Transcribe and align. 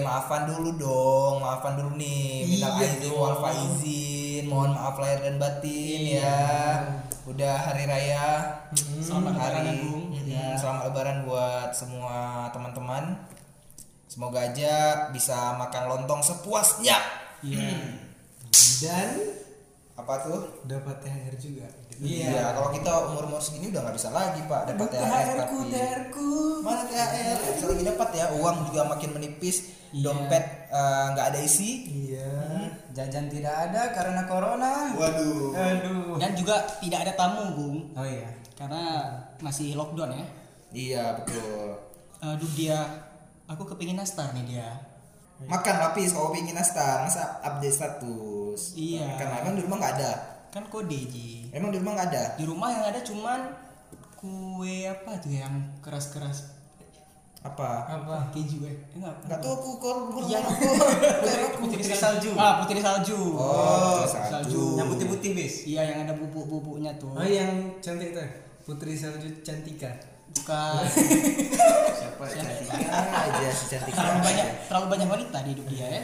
maafan 0.00 0.42
dulu 0.46 0.74
dong, 0.76 1.34
maafan 1.38 1.78
dulu 1.78 1.94
nih. 1.94 2.44
Minal 2.46 2.76
Iya 2.76 2.90
dong. 3.02 3.16
wal 3.16 3.36
faizin, 3.38 4.42
mohon 4.46 4.72
maaf 4.72 4.96
lahir 4.96 5.20
dan 5.20 5.36
batin 5.36 6.00
Iya. 6.02 6.20
ya. 6.20 6.40
Udah 7.22 7.54
hari 7.54 7.86
raya, 7.86 8.24
Selamat 8.98 9.38
hari 9.38 9.62
Lebaran, 9.62 9.78
Agung. 9.78 10.02
Mm-mm, 10.10 10.26
Ya. 10.26 10.58
selamat 10.58 10.82
lebaran 10.90 11.18
buat 11.22 11.70
semua 11.70 12.16
teman-teman. 12.50 13.04
Semoga 14.04 14.44
aja 14.44 14.74
bisa 15.08 15.54
makan 15.56 15.82
lontong 15.88 16.20
sepuasnya. 16.20 16.98
Iya. 17.42 17.74
dan 18.78 19.08
Apa 20.02 20.14
tuh? 20.20 20.40
dapat 20.66 20.96
THR 20.98 21.34
juga 21.38 21.66
Iya, 22.02 22.50
kalau 22.50 22.74
kita 22.74 22.90
umur-umur 23.06 23.38
segini 23.38 23.70
udah 23.70 23.86
nggak 23.86 23.94
bisa 23.94 24.10
lagi 24.10 24.42
pak 24.44 24.74
dapat 24.74 24.88
THR 24.90 25.06
THR 25.06 25.38
ku 25.46 25.56
tapi 25.62 25.70
THR 25.70 26.02
ku 26.10 26.28
mana 26.66 26.82
THR? 26.82 27.38
Bisa 27.54 27.66
lagi 27.70 27.84
dapat 27.86 28.08
ya, 28.10 28.26
uang 28.34 28.56
juga 28.66 28.80
makin 28.86 29.10
menipis, 29.14 29.56
Iya. 29.92 30.02
dompet 30.02 30.44
eh, 30.66 31.04
nggak 31.14 31.26
ada 31.30 31.38
isi. 31.38 31.70
iya 31.86 32.32
Jajan 32.90 33.28
tidak 33.28 33.54
ada 33.70 33.92
karena 33.92 34.26
corona. 34.26 34.92
Waduh. 34.92 35.52
Aduh. 35.54 36.16
Dan 36.18 36.32
juga 36.34 36.60
tidak 36.82 37.06
ada 37.08 37.12
tamu, 37.14 37.54
Bung. 37.54 37.78
Oh 37.94 38.04
iya. 38.04 38.28
Karena 38.58 39.08
masih 39.38 39.78
lockdown 39.78 40.12
ya. 40.12 40.26
Iya 40.72 41.04
betul. 41.20 41.76
Aduh 42.20 42.50
dia, 42.56 42.78
aku 43.46 43.62
kepingin 43.64 43.96
nastar 43.96 44.32
nih 44.32 44.44
dia. 44.48 44.68
Makan 45.42 45.76
lapis 45.82 46.14
kalau 46.14 46.30
pengen 46.30 46.54
nastar, 46.54 47.02
masa 47.02 47.42
update 47.42 47.74
status. 48.54 48.62
Iya. 48.74 49.06
Karena 49.16 49.34
emang 49.40 49.54
di 49.54 49.62
rumah 49.62 49.76
nggak 49.78 49.94
ada. 49.96 50.12
Kan 50.48 50.64
kode 50.66 51.00
Ji. 51.06 51.48
Emang 51.50 51.68
di 51.68 51.78
rumah 51.78 51.92
nggak 51.94 52.08
ada. 52.08 52.24
Di 52.34 52.44
rumah 52.44 52.68
yang 52.68 52.84
ada 52.86 53.00
cuman 53.00 53.40
kue 54.14 54.86
apa 54.86 55.18
tuh 55.18 55.32
yang 55.32 55.50
keras-keras 55.80 56.54
Apa? 57.42 57.90
apa 57.90 58.30
keju 58.30 58.62
eh 58.62 58.78
enggak 58.94 59.10
Nggak 59.26 59.38
tahu 59.40 59.50
aku 59.50 59.70
belum 60.14 60.30
Iya. 60.30 60.38
putri, 61.58 61.74
putri 61.74 61.90
salju. 61.92 62.30
ah 62.38 62.62
putri 62.62 62.78
salju 62.78 63.18
Oh, 63.34 63.98
Putri 63.98 64.30
salju. 64.30 64.78
Yang 64.78 64.88
putih-putih 64.94 65.30
bis. 65.34 65.54
iya 65.66 65.82
yang 65.84 66.06
ada 66.06 66.14
bubuk-bubuknya 66.14 66.94
tuh 66.96 67.10
oh 67.10 67.26
yang 67.26 67.50
cantik 67.82 68.14
tuh 68.14 68.22
Putri 68.62 68.94
Salju 68.94 69.26
Cantika 69.42 69.90
bukan 70.30 70.86
Siapa? 71.98 72.22
Cantika 72.22 72.78
aja 73.10 73.50
si 73.50 73.64
cantik. 73.68 73.90
terlalu 73.90 74.18
banyak 74.22 74.46
terlalu 74.70 74.86
banyak 74.88 75.08
wanita 75.10 75.38
di 75.42 75.50
hidup 75.50 75.66
dia 75.66 75.86
ya 75.90 76.02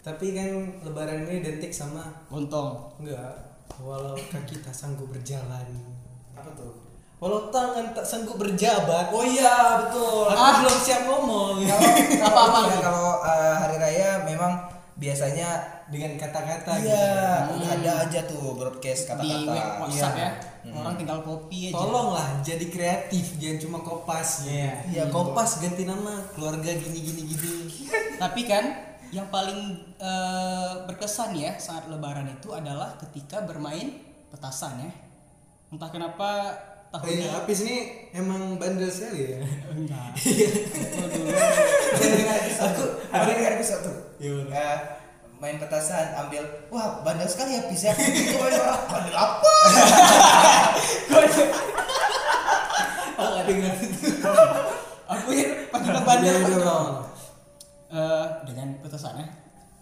tapi 0.00 0.32
kan 0.32 0.50
lebaran 0.82 1.26
ini 1.28 1.42
identik 1.42 1.70
sama 1.70 2.24
lontong. 2.28 2.94
Enggak 3.02 3.48
walau 3.78 4.16
kaki 4.16 4.58
tak 4.58 4.74
sanggup 4.74 5.06
berjalan. 5.12 5.66
Apa 6.34 6.50
tuh? 6.54 6.74
walau 7.18 7.50
tangan 7.50 7.90
tak 7.94 8.06
sanggup 8.06 8.38
berjabat. 8.38 9.10
Oh 9.10 9.26
iya 9.26 9.82
betul. 9.86 10.30
aku 10.30 10.54
belum 10.62 10.76
siap 10.78 11.02
ngomong. 11.06 11.66
Apa 12.22 12.40
apa 12.46 12.58
Ya, 12.70 12.78
kalau 12.78 13.08
eh, 13.26 13.54
hari 13.58 13.76
raya 13.78 14.08
memang 14.22 14.54
biasanya 14.98 15.62
dengan 15.90 16.14
kata-kata 16.18 16.74
iya. 16.78 17.46
udah 17.50 17.70
ada 17.70 17.92
aja 18.06 18.20
tuh 18.26 18.54
broadcast 18.54 19.06
di 19.18 19.30
kata-kata. 19.34 19.82
WhatsApp 19.82 20.14
Iya. 20.14 20.30
ya. 20.66 20.74
Orang 20.74 20.94
tinggal 20.94 21.18
copy 21.26 21.70
gitu. 21.70 21.74
aja. 21.74 21.82
Tolonglah 21.86 22.28
jadi 22.46 22.66
kreatif. 22.70 23.26
Jangan 23.42 23.58
cuma 23.66 23.78
kopas. 23.82 24.46
Iya. 24.46 24.70
ya 24.90 25.02
kopas 25.10 25.58
ganti 25.58 25.82
nama. 25.86 26.22
Keluarga 26.34 26.70
gini 26.70 26.98
gini 27.02 27.22
gini 27.34 27.52
tapi 28.18 28.42
kan 28.50 28.87
yang 29.08 29.32
paling 29.32 29.80
eh, 29.96 30.72
berkesan 30.84 31.32
ya 31.32 31.56
saat 31.56 31.88
lebaran 31.88 32.28
itu 32.28 32.52
adalah 32.52 32.92
ketika 33.00 33.40
bermain 33.44 34.04
petasan 34.28 34.84
ya. 34.84 34.92
Entah 35.72 35.88
kenapa 35.92 36.52
tahun 36.88 37.04
ini 37.08 37.24
iya, 37.28 37.36
Apis 37.44 37.60
ini 37.64 37.76
emang 38.16 38.56
bandel 38.56 38.88
sekali 38.88 39.36
ya. 39.36 39.38
enggak. 39.68 40.16
Aku 42.58 42.82
ada 43.12 43.22
dengar 43.28 43.52
episode 43.60 43.84
tuh 43.84 43.96
Gimana? 44.16 44.48
Eh, 44.50 44.78
main 45.40 45.56
petasan 45.60 46.16
ambil. 46.16 46.42
Wah 46.72 47.04
bandel 47.04 47.28
sekali 47.28 47.52
ya 47.56 47.60
ya. 47.68 47.92
Orang 48.44 48.80
bandel 48.88 49.16
apa? 49.16 49.52
Aku 55.08 55.32
ya 55.32 55.48
panggilan 55.72 56.04
bandel 56.04 56.36
Iya, 56.36 56.52
iya. 56.52 56.76
Eh, 57.88 58.27
dengan 58.48 58.72
petasan 58.80 59.20
ya 59.20 59.28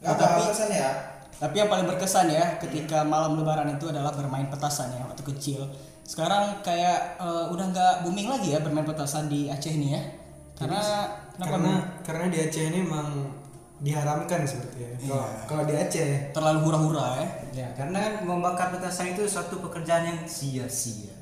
apa 0.03 0.19
tapi 0.19 0.41
petasan 0.44 0.69
ya. 0.75 0.91
tapi 1.38 1.54
yang 1.62 1.71
paling 1.71 1.87
berkesan 1.88 2.27
ya 2.28 2.44
ketika 2.60 3.00
malam 3.06 3.38
lebaran 3.38 3.71
itu 3.72 3.88
adalah 3.88 4.12
bermain 4.12 4.50
petasan 4.50 4.93
ya 4.93 5.04
waktu 5.06 5.22
kecil. 5.25 5.62
Sekarang 6.06 6.62
kayak 6.62 7.19
eh, 7.19 7.47
udah 7.50 7.66
nggak 7.72 7.94
booming 8.06 8.31
lagi 8.31 8.54
ya 8.54 8.60
bermain 8.62 8.87
petasan 8.87 9.27
di 9.27 9.50
Aceh 9.50 9.69
ini 9.69 9.93
ya. 9.97 10.03
Karena 10.56 10.81
kenapa 11.34 11.50
Karena 11.59 11.72
karena 12.06 12.25
di 12.32 12.38
Aceh 12.41 12.62
ini 12.72 12.78
emang 12.87 13.09
diharamkan 13.82 14.49
seperti 14.49 14.78
ya. 14.81 14.88
Kalau 15.04 15.27
kalau 15.44 15.62
di 15.69 15.75
Aceh. 15.77 16.33
Terlalu 16.33 16.59
hura-hura 16.65 17.06
ya 17.21 17.27
Ya, 17.56 17.69
karena 17.72 18.21
membakar 18.21 18.69
petasan 18.72 19.16
itu 19.16 19.25
suatu 19.25 19.60
pekerjaan 19.65 20.04
yang 20.04 20.19
sia-sia. 20.28 21.12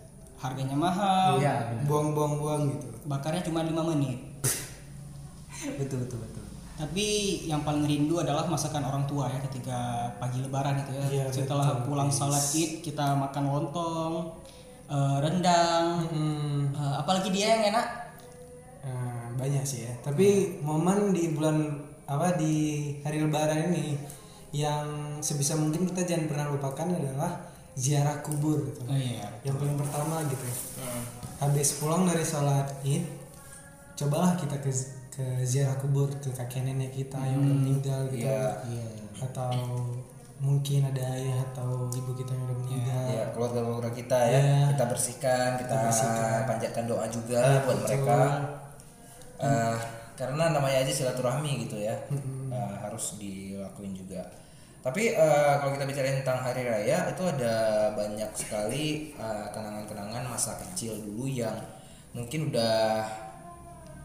harganya 0.44 0.76
mahal. 0.76 1.41
Iya, 1.41 1.72
buang-buang-buang 1.88 2.69
gitu. 2.76 2.87
bakarnya 3.09 3.41
cuma 3.49 3.65
5 3.65 3.72
menit. 3.97 4.21
Betul 5.81 6.05
betul 6.05 6.21
betul. 6.21 6.44
Tapi 6.75 7.07
yang 7.47 7.62
paling 7.62 7.87
rindu 7.87 8.19
adalah 8.19 8.45
masakan 8.45 8.83
orang 8.83 9.07
tua 9.07 9.31
ya 9.31 9.39
ketika 9.47 9.79
pagi 10.19 10.43
lebaran 10.43 10.83
itu 10.83 10.91
ya 10.91 11.07
Iya, 11.07 11.25
setelah 11.31 11.79
betul. 11.79 11.87
pulang 11.87 12.11
salat 12.11 12.43
id 12.51 12.83
kita 12.83 13.15
makan 13.15 13.45
lontong 13.47 14.12
eh, 14.87 15.17
rendang 15.23 16.03
Hmm, 16.11 16.75
eh, 16.75 16.95
apalagi 16.99 17.31
dia 17.31 17.55
yang 17.55 17.71
enak 17.71 17.87
eh, 18.83 19.27
banyak 19.35 19.62
sih 19.62 19.87
ya. 19.87 19.93
Tapi 20.03 20.59
momen 20.61 21.11
di 21.11 21.31
bulan 21.31 21.79
apa 22.05 22.37
di 22.37 22.55
hari 23.01 23.23
Lebaran 23.23 23.71
ini 23.73 23.97
yang 24.53 24.87
sebisa 25.19 25.56
mungkin 25.56 25.89
kita 25.89 26.05
jangan 26.05 26.27
pernah 26.29 26.47
lupakan 26.51 26.91
adalah 26.91 27.33
ziarah 27.75 28.23
kubur 28.23 28.61
gitu. 28.67 28.83
oh 28.85 28.95
iya 28.95 29.27
Yang 29.43 29.56
paling 29.59 29.79
pertama 29.79 30.23
gitu 30.27 30.45
ya. 30.45 30.56
Habis 31.39 31.79
pulang 31.79 32.06
dari 32.06 32.23
sholat 32.23 32.67
id, 32.83 33.03
cobalah 33.95 34.39
kita 34.39 34.59
ke 34.59 34.71
ke 35.14 35.22
ziarah 35.42 35.78
kubur 35.78 36.10
ke 36.19 36.26
kakek 36.28 36.66
nenek 36.66 36.91
kita 36.91 37.14
yang 37.22 37.38
udah 37.38 37.56
meninggal 37.56 38.00
gitu. 38.10 38.26
Iya. 38.26 38.86
Atau 39.22 39.50
mungkin 40.42 40.82
ada 40.84 41.14
ayah 41.14 41.38
atau 41.47 41.86
ibu 41.88 42.10
kita 42.12 42.34
yang 42.34 42.44
udah 42.44 42.58
meninggal. 42.58 43.04
ya 43.08 43.25
keluarga-keluarga 43.30 43.91
kita 43.94 44.19
ya 44.26 44.41
Iya. 44.42 44.58
kita 44.75 44.84
bersihkan 44.91 45.48
kita 45.56 45.75
bersihkan. 45.78 46.38
panjatkan 46.44 46.84
doa 46.84 47.06
juga 47.06 47.38
Iya, 47.41 47.58
buat 47.62 47.76
betul. 47.78 47.86
mereka 47.86 48.20
Eh, 49.34 49.76
karena 50.14 50.44
namanya 50.50 50.78
aja 50.82 50.92
silaturahmi 50.92 51.66
gitu 51.66 51.78
ya 51.78 51.94
Eh, 52.50 52.75
harus 52.78 53.14
dilakuin 53.16 53.94
juga 53.94 54.22
tapi 54.78 55.10
eh, 55.10 55.52
kalau 55.58 55.72
kita 55.72 55.86
bicara 55.86 56.12
tentang 56.12 56.38
hari 56.38 56.62
raya 56.66 57.08
itu 57.08 57.22
ada 57.25 57.54
banyak 57.94 58.31
sekali 58.36 59.10
kenangan-kenangan 59.50 60.28
masa 60.28 60.54
kecil 60.60 60.92
dulu 60.98 61.25
yang 61.25 61.56
mungkin 62.12 62.52
udah 62.52 63.00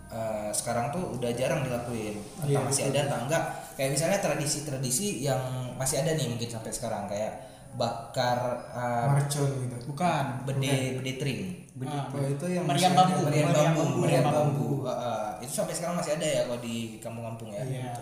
eh, 0.10 0.50
sekarang 0.52 0.90
tuh 0.90 1.16
udah 1.16 1.32
jarang 1.32 1.62
dilakuin. 1.62 2.18
Entah 2.38 2.50
Iya, 2.50 2.60
masih 2.62 2.84
betul. 2.84 2.92
ada 2.92 3.00
entah 3.06 3.20
enggak. 3.24 3.44
Kayak 3.74 3.92
misalnya 3.94 4.20
tradisi-tradisi 4.20 5.08
yang 5.22 5.42
masih 5.76 6.02
ada 6.02 6.12
nih 6.12 6.28
mungkin 6.28 6.50
sampai 6.50 6.70
sekarang. 6.70 7.06
Kayak 7.06 7.46
bakar 7.70 8.66
Marcon 9.06 9.46
gitu. 9.62 9.78
bukan 9.88 10.42
bede 10.44 10.98
bede 10.98 11.14
tring. 11.16 11.42
Ah, 11.80 12.10
Oh, 12.10 12.20
itu 12.20 12.46
yang 12.50 12.66
meriam 12.66 12.92
bambu. 12.92 13.24
meriam 13.24 13.50
bambu 13.50 13.82
meriam 13.96 14.26
meriam 14.26 14.26
bambu. 14.28 14.68
Heeh, 14.84 15.26
itu 15.40 15.54
sampai 15.54 15.72
sekarang 15.72 15.96
masih 15.96 16.18
ada 16.18 16.28
ya 16.28 16.42
kalau 16.44 16.60
di 16.60 16.98
kampung-kampung 16.98 17.50
ya. 17.52 17.62
Iya. 17.64 17.94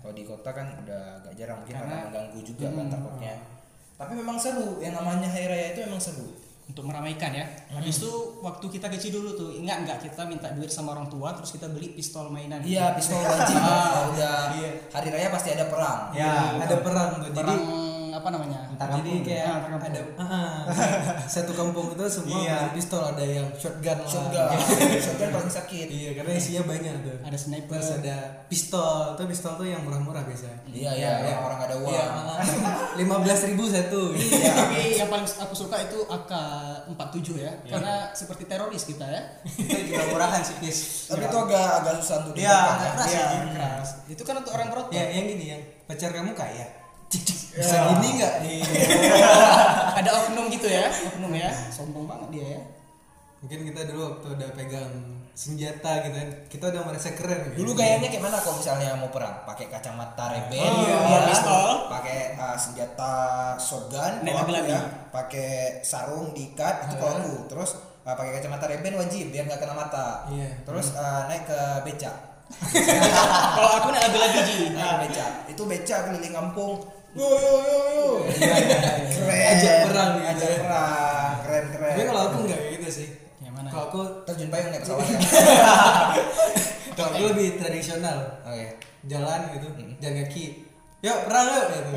kalau 0.00 0.16
di 0.16 0.24
kota 0.24 0.50
kan 0.50 0.64
udah 0.80 1.20
agak 1.20 1.36
jarang 1.36 1.60
mungkin 1.60 1.76
Karena- 1.76 1.92
karena 1.92 2.06
mengganggu 2.08 2.40
juga 2.42 2.66
kan 2.72 2.86
takutnya. 2.88 3.34
Tapi 3.94 4.12
memang 4.16 4.36
seru. 4.36 4.80
Yang 4.80 4.94
namanya 4.96 5.28
hari 5.28 5.46
raya 5.46 5.66
itu 5.70 5.80
memang 5.84 6.00
seru 6.00 6.26
untuk 6.70 6.86
meramaikan 6.86 7.30
ya. 7.30 7.44
Habis 7.68 7.98
itu 7.98 8.10
waktu 8.38 8.66
kita 8.70 8.86
kecil 8.88 9.18
dulu 9.18 9.30
tuh, 9.34 9.50
ingat 9.52 9.82
nggak 9.82 9.98
kita 10.00 10.22
minta 10.24 10.48
duit 10.50 10.70
sama 10.70 10.94
orang 10.94 11.06
tua 11.06 11.34
terus 11.34 11.50
kita 11.50 11.66
beli 11.66 11.90
pistol 11.90 12.30
mainan. 12.30 12.62
iya 12.62 12.94
pistol 12.94 13.18
wajib 13.20 13.58
kalau 13.58 14.14
udah 14.14 14.54
Iya. 14.54 14.70
hari 14.88 15.08
raya 15.10 15.28
pasti 15.28 15.50
ada 15.50 15.66
perang 15.66 16.14
Ya, 16.14 16.54
ada 16.56 16.76
perang 16.78 17.08
tuh. 17.18 17.30
Jadi 17.30 17.36
Perang 17.36 17.62
apa 18.20 18.28
namanya? 18.30 18.58
Antar 18.68 18.86
jadi 18.92 19.10
kampung. 19.10 19.20
kayak 19.22 19.42
Ah, 19.42 19.54
antar 19.56 19.70
kampung. 19.70 19.90
ada 19.90 20.00
ah, 20.16 20.60
satu 21.34 21.52
kampung 21.52 21.86
itu 21.90 22.04
semua 22.06 22.36
Iya. 22.36 22.56
punya 22.60 22.72
pistol 22.72 23.02
ada 23.02 23.24
yang 23.24 23.46
shotgun 23.54 23.96
lah. 23.96 24.06
shotgun 24.06 24.48
shotgun 25.04 25.28
paling 25.30 25.48
sakit 25.50 25.86
Iya, 25.88 26.10
karena 26.14 26.30
isinya 26.32 26.62
banyak 26.64 26.94
tuh. 27.00 27.16
Ada 27.20 27.36
sniper. 27.36 27.74
Terus 27.74 27.90
ada 27.96 28.16
pistol, 28.46 28.94
tuh 29.14 29.24
pistol 29.24 29.52
tuh 29.54 29.64
yang 29.64 29.80
murah-murah 29.80 30.22
biasa. 30.22 30.48
iya 30.68 30.92
iya 30.92 31.12
yang 31.26 31.40
orang 31.42 31.60
ada 31.62 31.76
uang 31.76 31.90
Iya, 31.90 32.04
lima 33.00 33.16
belas 33.18 33.40
ribu 33.42 33.64
satu. 33.64 34.12
Iya, 34.12 34.50
tapi 34.54 34.80
yang 34.94 35.08
paling 35.08 35.24
aku 35.24 35.54
suka 35.56 35.76
itu 35.80 35.98
AK-47 36.04 37.28
ya. 37.38 37.52
Karena 37.64 37.94
seperti 38.12 38.44
teroris 38.44 38.84
kita 38.84 39.06
ya. 39.06 39.22
itu 39.56 39.80
juga 39.86 40.04
murahan 40.08 40.40
sih 40.40 40.56
Pis. 40.58 40.78
tapi 41.06 41.22
itu 41.22 41.36
agak 41.38 41.66
agak 41.80 41.92
susah 41.98 42.16
untuk 42.20 42.34
Iya, 42.34 42.50
dibakar 42.50 42.76
ya. 42.76 42.90
keras 42.90 43.08
Iya, 43.08 43.22
ya. 43.22 43.40
keras. 43.50 43.88
Itu 44.06 44.22
kan 44.22 44.34
untuk 44.36 44.52
orang 44.52 44.68
berotot. 44.68 44.92
Ya, 44.92 45.04
yang 45.08 45.24
gini 45.26 45.44
yang 45.48 45.62
pacar 45.84 46.10
kamu 46.10 46.32
kaya. 46.32 46.66
Cik 47.10 47.22
cik. 47.26 47.38
Bisa 47.58 47.76
gini 47.98 48.08
nggak? 48.16 48.34
Ada 49.98 50.10
oknum 50.14 50.46
gitu 50.48 50.70
ya, 50.70 50.86
oknum 50.88 51.32
ya. 51.34 51.50
Sombong 51.68 52.06
banget 52.06 52.28
dia 52.30 52.46
ya. 52.56 52.60
Mungkin 53.40 53.58
kita 53.72 53.80
dulu 53.88 54.00
waktu 54.14 54.26
udah 54.36 54.50
pegang 54.52 54.92
senjata 55.32 56.04
gitu 56.04 56.12
kan 56.12 56.28
kita 56.52 56.64
udah 56.68 56.82
merasa 56.84 57.16
keren 57.16 57.50
gitu. 57.50 57.64
Dulu 57.64 57.72
gayanya 57.72 58.12
kayak 58.12 58.20
mana 58.20 58.36
kalau 58.36 58.60
misalnya 58.60 58.92
mau 59.00 59.08
perang? 59.08 59.42
Pakai 59.48 59.66
kacamata 59.72 60.24
rebel, 60.36 60.60
Oh, 60.60 60.84
ya, 60.84 60.98
iya, 61.08 61.18
pistol. 61.32 61.70
pakai 61.88 62.18
uh, 62.36 62.56
senjata 62.60 63.14
shotgun, 63.56 64.20
Naik 64.20 64.36
kalau 64.36 64.60
ya, 64.68 64.80
pakai 65.08 65.80
sarung 65.80 66.36
diikat 66.36 66.86
itu 66.86 66.94
kalau 67.00 67.16
aku. 67.16 67.34
Terus 67.48 67.70
uh, 68.04 68.12
pakai 68.12 68.32
kacamata 68.36 68.68
rebel 68.68 69.00
wajib 69.00 69.32
biar 69.32 69.48
nggak 69.48 69.60
kena 69.64 69.74
mata. 69.74 70.28
Iya. 70.28 70.60
Terus 70.68 70.92
uh, 70.94 71.24
naik 71.26 71.48
ke 71.48 71.60
beca. 71.88 72.12
Kalau 73.54 73.70
aku 73.78 73.94
nak 73.94 74.10
lebih-lebih 74.10 74.42
ji. 74.42 74.58
Naik 74.74 74.82
ke 74.82 74.96
beca. 75.06 75.26
Itu 75.46 75.62
beca 75.64 75.96
keliling 76.10 76.34
kampung. 76.34 76.82
Yo 77.10 77.26
yo 77.26 77.54
yo 77.60 77.78
yo. 77.90 78.06
Iya, 78.24 78.54
iya, 78.54 78.78
iya. 78.78 78.78
Keren. 79.10 79.42
Ajak 79.50 79.74
perang 79.84 80.10
gitu 80.14 80.28
Ajak 80.30 80.52
perang. 80.60 81.32
Keren 81.42 81.64
keren. 81.68 81.90
tapi 81.90 82.02
kalau 82.06 82.22
aku 82.24 82.36
nggak 82.44 82.56
kayak 82.56 82.72
gitu 82.78 82.88
sih 82.88 83.08
Yang 83.40 83.52
mana? 83.52 83.68
kalau 83.68 83.84
aku 83.88 84.00
terjun 84.24 84.48
payung 84.48 84.70
naik 84.70 84.82
pesawat 84.82 85.04
ya. 85.04 85.18
kalau 86.96 87.08
aku 87.10 87.22
lebih 87.28 87.48
tradisional 87.56 88.18
Oke. 88.42 88.66
jalan 89.04 89.40
gitu 89.50 89.66
jalan 89.96 90.14
kaki 90.20 90.44
yuk 91.00 91.18
perang 91.24 91.46
yuk 91.48 91.64
gitu 91.72 91.90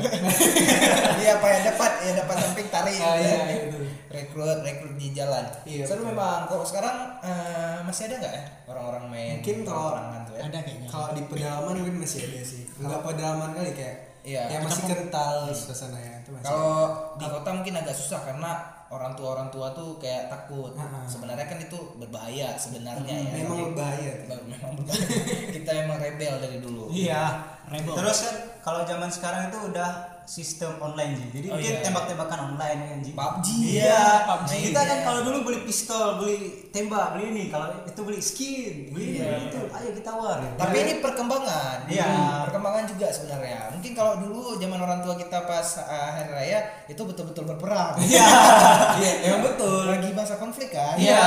Iya, 1.20 1.30
apa 1.34 1.46
yang 1.46 1.62
dapat? 1.66 1.92
Ya 2.00 2.12
dapat 2.16 2.36
samping 2.38 2.68
tarik. 2.68 2.96
Ah, 2.98 3.14
gitu 3.14 3.22
iya, 3.22 3.36
ya. 3.38 3.56
gitu. 3.62 3.78
Rekrut, 4.08 4.58
rekrut 4.60 4.94
di 4.94 5.08
jalan. 5.10 5.44
Iya, 5.64 5.84
Seru 5.84 6.02
memang. 6.04 6.46
Kalau 6.46 6.64
sekarang 6.64 6.96
eh, 7.20 7.76
masih 7.82 8.08
ada 8.08 8.14
nggak 8.18 8.32
ya 8.32 8.42
orang-orang 8.66 9.04
main 9.08 9.34
Mungkin 9.38 9.56
kalau- 9.62 9.92
perangan 9.94 10.20
tuh 10.24 10.34
ya? 10.34 10.42
Ada 10.44 10.58
kayaknya. 10.60 10.88
kalau 10.88 11.08
di 11.12 11.22
pedalaman 11.24 11.74
mungkin 11.78 11.96
masih 11.98 12.20
ada 12.24 12.40
sih 12.42 12.62
nggak 12.74 13.00
pedalaman 13.00 13.50
kali 13.52 13.70
kayak 13.72 13.96
Iya. 14.24 14.48
yang 14.48 14.64
masih 14.64 14.88
kental 14.88 15.52
suasananya 15.52 16.24
itu 16.24 16.32
masih 16.32 16.48
Kalau 16.48 16.80
di 17.20 17.26
kota 17.28 17.50
mungkin 17.52 17.76
agak 17.76 17.92
susah 17.92 18.24
karena 18.24 18.56
orang 18.88 19.12
tua 19.12 19.36
orang 19.36 19.48
tua 19.52 19.68
tuh 19.76 20.00
kayak 20.00 20.32
takut. 20.32 20.72
Ah, 20.80 20.88
ah. 20.88 21.04
Sebenarnya 21.04 21.44
kan 21.44 21.60
itu 21.60 21.76
berbahaya 22.00 22.56
sebenarnya 22.56 23.16
ya. 23.20 23.32
memang 23.44 23.58
berbahaya 23.72 24.12
memang 24.48 24.72
berbahaya. 24.80 25.06
Kita 25.52 25.70
emang 25.84 25.98
rebel 26.00 26.34
dari 26.40 26.58
dulu. 26.64 26.88
Iya. 26.88 27.44
Rebel. 27.68 27.94
Terus 28.00 28.18
kan 28.24 28.36
kalau 28.64 28.80
zaman 28.88 29.12
sekarang 29.12 29.52
itu 29.52 29.58
udah 29.60 30.13
sistem 30.24 30.76
online 30.78 31.12
Ji. 31.14 31.26
Jadi 31.34 31.46
Oh, 31.46 31.54
mungkin 31.54 31.72
iya. 31.72 31.82
tembak-tembakan 31.82 32.38
online 32.50 32.80
kan 32.82 32.98
Ji. 32.98 33.10
PUBG. 33.12 33.46
Iya, 33.78 34.04
PUBG. 34.24 34.50
Kita 34.66 34.80
kan 34.82 34.98
Iya. 34.98 35.04
kalau 35.04 35.20
dulu 35.22 35.38
beli 35.44 35.58
pistol, 35.62 36.06
beli 36.18 36.36
tembak, 36.68 37.14
beli 37.14 37.24
ini. 37.30 37.44
Kalau 37.48 37.66
itu 37.82 38.00
beli 38.00 38.18
skin, 38.18 38.74
beli 38.90 39.06
Iya. 39.14 39.24
ini, 39.30 39.44
itu. 39.48 39.60
Ayo 39.68 39.90
kita 39.92 40.10
war. 40.12 40.40
Tapi 40.54 40.76
ini 40.78 40.92
perkembangan. 40.98 41.78
Iya. 41.86 42.06
Hmm, 42.06 42.42
Perkembangan 42.44 42.84
juga 42.86 43.06
sebenarnya. 43.08 43.58
Mungkin 43.70 43.92
kalau 43.92 44.12
dulu 44.18 44.56
zaman 44.56 44.78
orang 44.78 45.00
tua 45.00 45.14
kita 45.14 45.38
pas 45.42 45.68
uh, 45.78 46.10
hari 46.12 46.30
raya 46.30 46.58
itu 46.86 47.00
betul-betul 47.00 47.44
berperang. 47.46 47.94
Iya. 47.98 48.26
iya 49.00 49.12
emang 49.26 49.42
betul 49.46 49.86
Lagi 49.86 50.10
masa 50.10 50.34
konflik 50.36 50.70
kan? 50.70 50.96
Iya. 50.96 51.20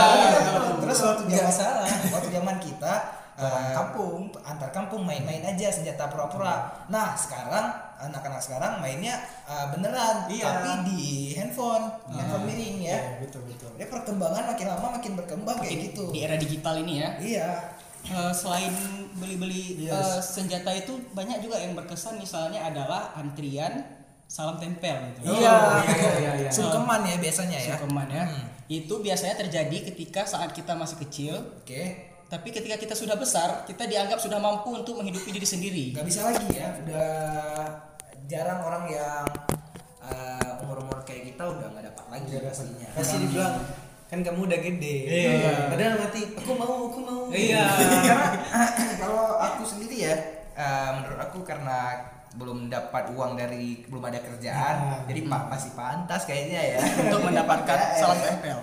Terus 0.80 0.98
waktu 1.00 1.24
Nggak 1.26 1.40
zaman 1.40 1.54
salah. 1.54 1.86
waktu 1.86 1.87
zaman 1.87 1.87
Orang 3.38 3.66
uh, 3.70 3.74
kampung. 3.78 4.20
antar 4.42 4.70
kampung 4.74 5.02
main-main 5.06 5.46
aja 5.46 5.70
senjata 5.70 6.10
pura-pura. 6.10 6.74
Nah, 6.90 7.14
sekarang 7.14 7.70
anak-anak 7.98 8.42
sekarang 8.42 8.82
mainnya 8.82 9.18
uh, 9.46 9.70
beneran 9.70 10.26
Iya. 10.26 10.46
tapi 10.58 10.70
di 10.90 11.02
handphone, 11.38 11.86
handphone 12.10 12.46
miring 12.50 12.78
ya. 12.82 12.98
Iya, 12.98 13.02
betul 13.22 13.42
betul 13.46 13.70
Dia 13.78 13.90
perkembangan 13.90 14.54
makin 14.54 14.66
lama 14.70 14.88
makin 14.98 15.14
berkembang 15.14 15.58
kayak 15.62 15.94
gitu. 15.94 16.10
Di 16.10 16.26
era 16.26 16.34
digital 16.38 16.82
ini 16.82 16.94
ya. 17.02 17.10
Iya. 17.22 17.50
Eh, 18.08 18.32
selain 18.32 18.72
beli-beli 19.20 19.84
Yes. 19.84 19.92
eh, 19.92 20.22
senjata 20.24 20.72
itu 20.72 20.96
banyak 21.12 21.44
juga 21.44 21.60
yang 21.60 21.76
berkesan 21.76 22.16
misalnya 22.16 22.64
adalah 22.64 23.12
antrian 23.20 23.84
salam 24.28 24.56
tempel 24.60 24.96
gitu. 25.12 25.28
Oh, 25.28 25.36
iya, 25.36 25.84
iya, 25.84 26.12
iya, 26.20 26.32
iya. 26.48 26.50
Sungkeman 26.52 27.04
ya 27.04 27.20
biasanya 27.20 27.60
ya. 27.60 27.76
Sungkeman 27.76 28.08
ya. 28.08 28.24
Hmm. 28.24 28.48
Itu 28.72 29.04
biasanya 29.04 29.36
terjadi 29.40 29.92
ketika 29.92 30.24
saat 30.24 30.56
kita 30.56 30.76
masih 30.76 31.00
kecil, 31.04 31.36
Oke. 31.64 32.07
Tapi 32.28 32.52
ketika 32.52 32.76
kita 32.76 32.92
sudah 32.92 33.16
besar, 33.16 33.64
kita 33.64 33.84
dianggap 33.84 34.18
sudah 34.18 34.36
mampu 34.38 34.72
untuk 34.74 34.96
menghidupi 34.96 35.32
diri 35.32 35.48
sendiri. 35.48 35.86
nggak 35.92 36.04
bisa 36.04 36.22
lagi 36.26 36.48
ya 36.52 36.76
udah 36.78 37.12
jarang 38.26 38.60
orang 38.62 38.84
yang 38.90 39.24
uh, 40.02 40.62
umur-umur 40.62 41.00
kayak 41.02 41.30
kita 41.30 41.44
udah 41.46 41.68
nggak 41.70 41.86
dapat 41.88 42.06
lagi 42.10 42.32
pastinya 42.42 42.88
pasti 42.92 43.16
dibilang 43.22 43.56
kan 44.08 44.20
kamu 44.22 44.40
udah 44.42 44.60
gede 44.62 44.98
Iya. 45.04 45.52
padahal 45.68 45.94
mati 45.98 46.22
aku 46.30 46.52
mau 46.54 46.88
aku 46.88 47.00
mau 47.02 47.22
Iya. 47.28 47.64
karena 48.08 48.28
kalau 49.04 49.26
aku 49.38 49.64
sendiri 49.64 50.08
ya 50.08 50.16
uh, 50.54 50.90
menurut 50.96 51.20
aku 51.22 51.44
karena 51.44 52.04
belum 52.34 52.68
dapat 52.68 53.12
uang 53.12 53.34
dari 53.34 53.84
belum 53.84 54.04
ada 54.04 54.20
kerjaan 54.20 54.76
Ah. 54.78 55.00
jadi 55.04 55.26
pak 55.26 55.44
masih 55.48 55.72
pantas 55.74 56.24
kayaknya 56.24 56.76
ya 56.76 56.80
untuk 57.04 57.24
mendapatkan 57.24 57.78
Ya, 57.78 57.88
ya. 57.90 57.98
salam 57.98 58.20
tempel. 58.22 58.58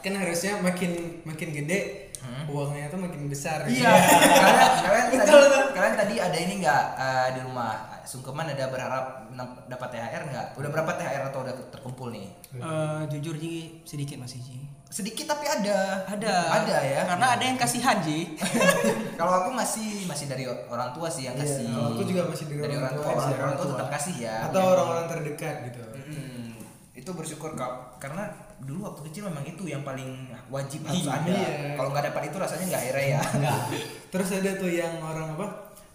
kan 0.00 0.12
harusnya 0.16 0.52
makin 0.58 0.90
makin 1.22 1.48
gede 1.52 2.09
uangnya 2.46 2.86
tuh 2.86 2.98
makin 2.98 3.26
besar 3.26 3.62
Hmm. 3.62 3.72
Iya, 3.72 3.90
kalian, 4.80 5.06
kalian 5.06 5.06
tadi, 5.46 5.70
kalian 5.72 5.94
tadi 5.96 6.14
ada 6.16 6.38
ini 6.38 6.54
nggak 6.58 6.82
uh, 6.94 7.28
di 7.30 7.40
rumah 7.42 7.72
sungkeman 8.02 8.46
ada 8.48 8.66
berharap 8.66 9.04
dapat 9.66 9.88
THR 9.90 10.22
nggak? 10.26 10.46
Udah 10.54 10.68
berapa 10.68 10.90
THR 10.92 11.22
atau 11.26 11.40
udah 11.40 11.54
terkumpul 11.70 12.10
nih? 12.10 12.26
Eh, 12.52 13.00
jujur 13.08 13.34
Ji, 13.34 13.80
sedikit 13.84 14.18
masih 14.18 14.40
Ji. 14.40 14.58
Sedikit 14.90 15.22
tapi 15.24 15.46
ada. 15.46 16.02
Ada. 16.04 16.34
Ada 16.58 16.76
ya. 16.82 17.00
Karena 17.06 17.26
ada 17.30 17.44
yang 17.44 17.54
kasihan 17.54 18.02
Ji. 18.02 18.34
Kalau 19.20 19.32
aku 19.38 19.50
masih 19.52 20.02
masih 20.04 20.26
dari 20.26 20.42
orang 20.48 20.90
tua 20.90 21.06
sih 21.06 21.24
yang 21.24 21.36
Iya, 21.36 21.46
kasih. 21.46 21.66
kalau 21.68 21.88
aku 21.92 22.02
juga 22.02 22.22
masih 22.26 22.44
dari 22.50 22.74
orang 22.74 22.92
tua 22.92 23.04
Orang, 23.06 23.20
sih, 23.20 23.30
orang 23.30 23.38
orang 23.38 23.54
tua 23.54 23.62
tua. 23.62 23.72
tetap 23.76 23.88
kasih 23.92 24.14
ya. 24.18 24.34
atau 24.50 24.62
orang-orang 24.66 25.06
terdekat 25.06 25.54
gitu 25.70 25.80
itu 27.00 27.10
bersyukur 27.10 27.52
kak 27.52 27.70
karena 27.96 28.28
dulu 28.58 28.84
waktu 28.86 29.08
kecil 29.08 29.22
memang 29.26 29.40
itu 29.42 29.64
yang 29.64 29.80
paling 29.80 30.08
wajib 30.46 30.84
harus 30.84 31.00
Iya. 31.00 31.16
ada. 31.16 31.36
Kalau 31.74 31.88
nggak 31.90 32.04
dapat 32.06 32.22
itu 32.28 32.36
rasanya 32.36 32.64
nggak 32.66 32.82
akhirnya 32.82 33.06
ya. 33.10 33.20
terus 34.12 34.28
ada 34.30 34.50
tuh 34.54 34.68
yang 34.68 34.94
orang 34.98 35.32
apa 35.32 35.46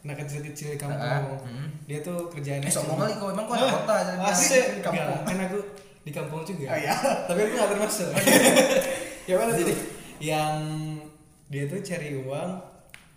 anak 0.02 0.18
kecil-kecil 0.20 0.68
di 0.70 0.80
kampung 0.80 1.02
Ah, 1.02 1.26
mm. 1.42 1.86
dia 1.86 2.00
tuh 2.00 2.26
kerjaannya 2.28 2.66
Eh, 2.66 2.72
sombong 2.72 2.94
cuma- 2.96 3.06
kali 3.06 3.14
kau 3.16 3.30
emang 3.32 3.46
kau 3.46 3.54
anak 3.54 3.70
kota 3.76 3.96
jadi 4.04 4.22
Asik, 4.24 4.66
di 4.72 4.82
kampung. 4.82 5.20
Kan 5.24 5.38
aku 5.44 5.60
di 6.00 6.12
kampung 6.12 6.42
juga. 6.44 6.66
Oh, 6.68 6.78
iya. 6.78 6.94
Tapi 7.26 7.40
aku 7.40 7.54
gak 7.56 7.70
termasuk. 7.72 8.10
Ya 9.26 9.36
mana 9.36 9.52
Jadi 9.52 9.74
yang 10.20 10.54
dia 11.48 11.66
tuh 11.66 11.82
cari 11.82 12.14
uang 12.16 12.50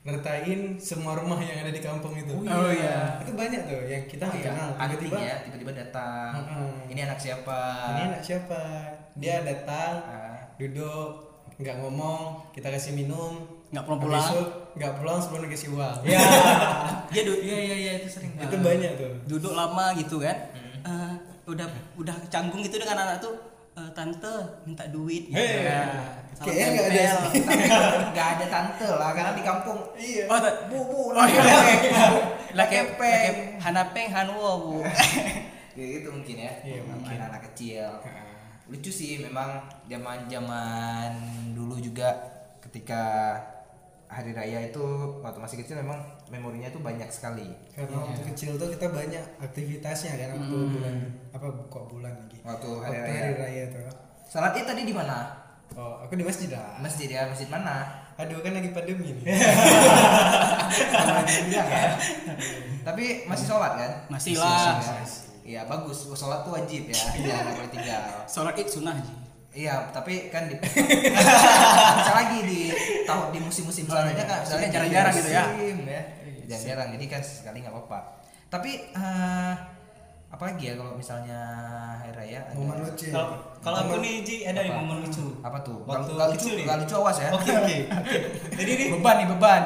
ngertain 0.01 0.61
semua 0.77 1.13
rumah 1.15 1.37
yang 1.37 1.59
ada 1.59 1.69
di 1.69 1.79
kampung 1.79 2.15
itu. 2.15 2.33
Oh, 2.33 2.71
iya. 2.71 3.19
Itu 3.21 3.35
banyak 3.35 3.61
tuh 3.63 3.83
yang 3.85 4.03
kita 4.05 4.25
Oh 4.25 4.31
nggak 4.31 4.41
iya, 4.41 4.51
kenal. 4.51 4.69
Tiba-tiba 4.79 5.19
ya, 5.19 5.37
tiba-tiba 5.43 5.73
datang. 5.77 6.31
Mm-mm. 6.39 6.71
Ini 6.89 7.01
anak 7.05 7.19
siapa? 7.19 7.61
ini 7.91 8.01
anak 8.09 8.23
siapa? 8.23 8.61
Dia 9.15 9.37
datang, 9.43 9.95
Ah. 10.01 10.39
duduk, 10.57 11.11
nggak 11.57 11.77
ngomong, 11.79 12.47
kita 12.51 12.69
kasih 12.69 12.95
minum, 12.95 13.43
Nggak 13.69 13.85
pulang 13.85 14.01
pulang. 14.01 14.25
itu 14.25 14.41
nggak 14.75 14.93
pulang 14.97 15.19
sebelum 15.19 15.43
dikasih 15.45 15.69
uang. 15.71 15.97
Ya. 16.09 16.19
Dia 17.11 17.23
du- 17.23 17.37
Iya 17.39 17.59
iya 17.59 17.75
iya 17.77 17.93
itu 17.99 18.09
sering. 18.09 18.33
itu 18.33 18.57
banyak 18.57 18.93
tuh. 18.95 19.13
duduk 19.27 19.53
lama 19.53 19.93
gitu 19.93 20.17
kan. 20.19 20.37
Eh, 20.79 21.13
udah 21.45 21.67
udah 21.97 22.17
canggung 22.29 22.61
gitu 22.61 22.77
dengan 22.77 23.03
anak 23.03 23.19
tuh 23.19 23.35
"Eh, 23.79 23.89
tante 23.95 24.35
minta 24.67 24.85
duit 24.91 25.31
gitu. 25.31 25.39
Hei. 25.39 25.71
ya. 25.71 25.87
Kayaknya 26.39 26.67
nggak 26.71 26.87
ada 26.87 26.99
tempel. 26.99 27.19
sih. 27.31 27.43
Tapi 27.43 28.05
nggak 28.15 28.29
ada 28.35 28.47
tante 28.47 28.89
lah 28.91 29.11
karena 29.15 29.33
di 29.39 29.43
kampung. 29.47 29.79
Iya. 29.95 30.25
Oh. 30.27 30.39
Bu 30.71 30.79
bu 30.91 31.01
Oh, 31.15 31.27
iya. 31.27 31.43
Laki 32.59 32.75
kepeng. 32.95 33.35
hanapeng 33.63 34.07
hanwo, 34.11 34.51
Bu. 34.63 34.75
Ya 35.79 35.87
itu 36.03 36.11
mungkin 36.11 36.43
ya. 36.43 36.53
Iya, 36.67 36.83
mungkin 36.83 37.19
anak 37.23 37.55
kecil. 37.55 37.87
Lucu 38.67 38.91
sih 38.91 39.23
memang 39.23 39.63
zaman-zaman 39.87 41.15
dulu 41.55 41.79
juga 41.79 42.11
ketika 42.59 43.39
hari 44.09 44.33
raya 44.33 44.73
itu 44.73 44.81
waktu 45.21 45.39
masih 45.39 45.57
kecil 45.61 45.77
memang 45.79 46.01
memorinya 46.33 46.73
tuh 46.73 46.81
banyak 46.81 47.07
sekali. 47.13 47.53
Karena 47.71 48.01
waktu 48.01 48.25
kecil 48.33 48.57
tuh 48.57 48.73
kita 48.73 48.89
banyak 48.89 49.21
aktivitasnya 49.39 50.17
kan 50.17 50.29
waktu 50.35 50.57
bulan 50.73 50.95
apa 51.31 51.47
kok 51.69 51.85
bulan 51.87 52.13
lagi. 52.17 52.39
Waktu 52.41 52.69
hari 52.81 52.97
Waktu 52.97 53.05
raya. 53.05 53.21
hari 53.21 53.35
raya 53.37 53.63
tuh. 53.71 53.81
Salat 54.29 54.57
id 54.57 54.65
tadi 54.65 54.83
di 54.85 54.93
mana? 54.93 55.33
Oh, 55.77 56.01
aku 56.01 56.17
di 56.17 56.25
masjid 56.25 56.49
lah. 56.49 56.81
Masjid 56.81 57.13
ya, 57.13 57.29
masjid 57.29 57.45
mana? 57.47 57.85
Aduh 58.17 58.41
kan 58.41 58.57
lagi 58.57 58.73
pandemi 58.73 59.13
nih. 59.15 59.25
Ya. 61.49 61.97
Tapi 62.85 63.25
masih 63.25 63.47
sholat 63.49 63.73
kan? 63.81 63.91
Masih 64.13 64.37
lah. 64.37 64.77
ya. 64.81 65.05
Iya 65.49 65.61
bagus, 65.65 66.05
sholat 66.13 66.45
tuh 66.45 66.53
wajib 66.53 66.93
ya, 66.93 67.01
jangan 67.17 67.57
boleh 67.57 67.71
tinggal. 67.73 68.05
Sholat 68.29 68.53
id 68.61 68.69
sunnah. 68.69 68.97
Iya, 69.51 69.91
tapi 69.91 70.29
kan 70.29 70.45
di 70.45 70.55
bisa 71.99 72.13
lagi 72.13 72.39
di 72.43 72.61
tahun 73.03 73.33
di 73.33 73.41
musim-musim 73.41 73.85
selanjutnya 73.85 74.23
kan 74.23 74.39
misalnya 74.41 74.69
jarang-jarang 74.71 75.15
gitu 75.15 75.31
ya. 75.31 75.45
ya. 75.81 76.03
Jarang-jarang 76.47 76.89
jadi 76.95 77.05
kan 77.09 77.21
sekali 77.21 77.59
nggak 77.61 77.73
apa-apa. 77.73 77.99
Tapi 78.49 78.71
eh 78.91 79.55
apalagi 80.29 80.63
ya 80.63 80.75
kalau 80.77 80.93
misalnya 80.93 81.41
hari 81.97 82.13
raya 82.13 82.41
Momen 82.53 82.85
lucu. 82.85 83.09
Kalau 83.09 83.41
kalau 83.59 83.77
aku 83.83 83.97
nih 83.99 84.21
Ji 84.21 84.37
ada 84.45 84.61
nih 84.61 84.71
momen 84.71 85.01
lucu. 85.01 85.41
apa 85.41 85.59
tuh? 85.61 85.81
Waktu 85.83 86.13
nggak 86.13 86.29
lucu, 86.29 86.37
kecil 86.39 86.53
nih. 86.55 86.65
lucu 86.79 86.95
awas 86.95 87.17
ya. 87.17 87.29
Oke 87.33 87.51
oke. 87.61 87.77
Jadi 88.53 88.71
nih 88.75 88.87
beban 88.93 89.15
nih 89.17 89.29
beban. 89.29 89.63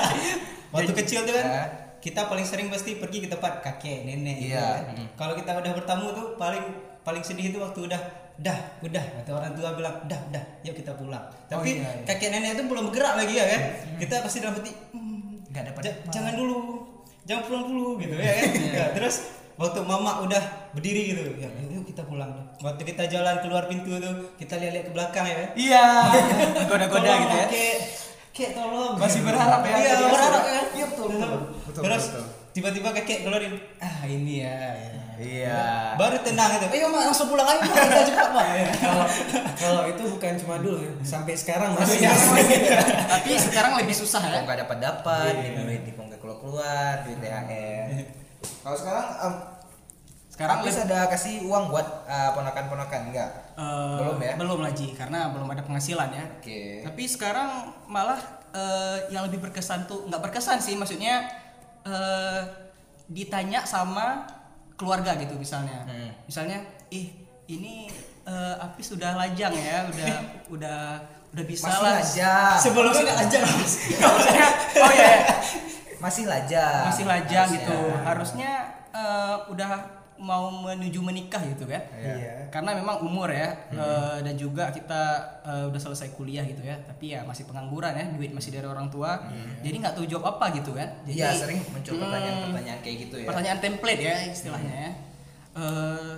waktu 0.74 0.92
kecil 0.96 1.20
tuh 1.22 1.34
kan 1.34 1.46
Ya. 1.46 1.64
kita 2.00 2.26
paling 2.26 2.42
sering 2.42 2.66
pasti 2.66 2.96
pergi 2.96 3.22
ke 3.22 3.28
tempat 3.28 3.60
kakek 3.60 4.02
nenek 4.02 4.36
gitu 4.40 4.56
Iya. 4.56 4.64
kan. 4.82 4.96
Mm. 4.96 5.06
Kalau 5.14 5.32
kita 5.36 5.50
udah 5.54 5.72
bertamu 5.76 6.06
tuh 6.10 6.26
paling 6.34 6.64
paling 7.02 7.20
sedih 7.20 7.46
itu 7.46 7.58
waktu 7.58 7.80
udah 7.84 8.00
dah 8.36 8.58
udah 8.80 9.04
kata 9.14 9.30
orang 9.30 9.52
tua 9.52 9.70
bilang 9.72 9.96
dah 10.04 10.20
dah 10.30 10.42
yuk 10.62 10.72
kita 10.72 10.92
pulang 10.92 11.20
tapi 11.46 11.76
iya, 11.76 11.90
iya. 11.92 12.04
kakek 12.06 12.30
nenek 12.30 12.50
itu 12.54 12.62
belum 12.64 12.88
bergerak 12.88 13.14
lagi 13.16 13.34
ya 13.34 13.44
kan 13.46 13.60
kita 13.98 14.14
pasti 14.20 14.38
dalam 14.38 14.54
hati 14.54 14.72
"Hmm, 14.90 15.42
Nggak 15.46 15.64
dapat 15.68 15.82
ja- 15.84 15.98
jangan 16.10 16.32
dulu 16.34 16.56
jangan 17.22 17.42
pulang 17.44 17.64
dulu 17.66 17.88
gitu 17.98 18.14
ya 18.14 18.32
kan 18.32 18.48
Ya, 18.72 18.84
terus 18.90 19.16
waktu 19.52 19.78
mama 19.82 20.22
udah 20.22 20.42
berdiri 20.72 21.12
gitu 21.12 21.22
ya 21.36 21.46
yuk 21.66 21.84
kita 21.84 22.02
pulang 22.02 22.32
waktu 22.58 22.82
kita 22.84 23.04
jalan 23.06 23.36
keluar 23.38 23.66
pintu 23.66 23.92
tuh 23.94 24.14
kita 24.34 24.56
lihat-lihat 24.56 24.86
ke 24.86 24.92
belakang 24.92 25.24
ya 25.24 25.36
kan 25.36 25.48
Iya. 25.54 25.84
Goda-goda 26.64 27.04
Tolong, 27.04 27.20
gitu 27.20 27.36
ya. 27.36 27.46
Kek, 27.46 27.76
kek 28.32 28.50
tolong. 28.52 28.96
Masih 28.96 29.20
berharap 29.20 29.60
ya, 29.60 29.76
Iya, 29.76 29.94
berharap. 30.00 30.42
Iya, 30.72 30.84
betul, 30.88 31.06
betul. 31.10 31.30
Betul, 31.62 31.82
Terus 31.84 32.04
tiba-tiba 32.50 32.88
kakek 32.92 33.18
keluarin, 33.22 33.54
ah 33.76 34.02
ini 34.04 34.40
ya. 34.40 34.56
ya." 34.72 35.01
Iya. 35.18 35.94
Baru 36.00 36.16
tenang 36.24 36.56
itu. 36.56 36.66
Ayo 36.72 36.86
mak 36.88 37.02
langsung 37.10 37.28
pulang 37.28 37.48
aja 37.48 37.60
mak 37.64 37.76
kita 37.84 38.02
cepat 38.12 38.28
mak. 38.32 38.46
kalau 38.80 39.06
kalau 39.56 39.82
itu 39.88 40.02
bukan 40.08 40.32
cuma 40.40 40.54
dulu 40.60 40.78
ya, 40.80 40.92
sampai 41.04 41.34
sekarang 41.36 41.76
masih 41.76 42.08
Tapi 43.12 43.30
sekarang 43.36 43.72
lebih 43.80 43.94
susah 43.96 44.22
ya. 44.24 44.40
Kok 44.40 44.42
nggak 44.48 44.58
dapat 44.66 44.78
dapat, 44.80 45.32
duit 45.36 45.82
di 45.84 45.92
keluar 46.22 46.38
keluar, 46.38 46.92
duit 47.02 47.18
THR. 47.18 47.86
Kalau 48.62 48.76
sekarang 48.78 49.06
em, 49.18 49.34
Sekarang 50.32 50.64
Apis 50.64 50.80
ada 50.80 51.12
kasih 51.12 51.44
uang 51.44 51.68
buat 51.68 52.08
eh, 52.08 52.30
ponakan-ponakan 52.32 53.12
enggak? 53.12 53.30
Eh, 53.52 53.96
Belum 54.00 54.16
ya? 54.16 54.32
Belum 54.40 54.60
lagi 54.64 54.96
karena 54.96 55.28
belum 55.28 55.44
ada 55.44 55.60
penghasilan 55.60 56.08
ya. 56.08 56.24
Oke. 56.40 56.80
Tapi 56.88 57.02
sekarang 57.04 57.68
malah 57.84 58.16
eh, 58.56 59.12
yang 59.12 59.28
lebih 59.28 59.44
berkesan 59.44 59.84
tuh 59.84 60.08
nggak 60.08 60.24
berkesan 60.24 60.56
sih 60.64 60.72
maksudnya 60.80 61.28
eh, 61.84 62.40
ditanya 63.12 63.68
sama 63.68 64.24
keluarga 64.76 65.14
gitu 65.20 65.34
misalnya. 65.36 65.84
Hmm. 65.86 66.10
Misalnya, 66.26 66.58
ih 66.88 67.12
ini 67.48 67.88
eh, 68.24 68.54
Apis 68.58 68.92
sudah 68.94 69.14
lajang 69.16 69.52
ya, 69.54 69.86
udah 69.88 70.14
udah 70.54 70.80
udah 71.32 71.44
bisa 71.48 71.68
Masih 71.68 71.82
lah. 71.82 71.94
lajang. 72.00 72.50
Aja 73.16 73.38
mas. 73.40 73.74
Maksudnya, 74.02 74.48
oh 74.84 74.92
ya, 74.92 75.04
ya. 75.06 75.16
Masih 76.02 76.24
lajang. 76.26 76.82
masih 76.90 77.04
lajang 77.06 77.46
Harusnya. 77.48 77.56
gitu. 77.62 77.78
Harusnya 78.02 78.50
eh, 78.92 79.36
udah 79.48 80.01
mau 80.20 80.52
menuju 80.52 81.00
menikah 81.00 81.40
gitu 81.48 81.64
kan. 81.64 81.82
Iya. 81.96 82.48
Karena 82.52 82.76
memang 82.76 83.00
umur 83.02 83.32
ya 83.32 83.68
eh, 83.72 84.18
dan 84.20 84.34
juga 84.36 84.68
kita 84.70 85.02
eh, 85.42 85.64
udah 85.72 85.80
selesai 85.80 86.12
kuliah 86.12 86.44
gitu 86.44 86.60
ya, 86.62 86.76
tapi 86.84 87.16
ya 87.16 87.24
masih 87.24 87.48
pengangguran 87.48 87.96
ya, 87.96 88.04
duit 88.12 88.30
masih 88.34 88.52
dari 88.52 88.68
orang 88.68 88.92
tua. 88.92 89.24
Jadi 89.64 89.76
nggak 89.80 89.94
tahu 89.96 90.04
jawab 90.06 90.36
apa 90.38 90.52
gitu 90.58 90.76
kan. 90.76 90.88
Jadi 91.08 91.18
Iya, 91.18 91.30
sering 91.34 91.60
muncul 91.64 91.94
hmm, 91.96 92.02
pertanyaan-pertanyaan 92.04 92.78
kayak 92.84 92.96
gitu 93.08 93.16
ya. 93.22 93.26
Pertanyaan 93.28 93.58
template 93.62 94.02
ya 94.02 94.16
istilahnya 94.28 94.74
ya. 94.74 94.90
Eh, 95.52 96.14